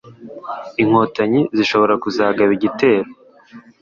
[0.81, 3.09] Inkotanyi zishobora kuzagaba igitero,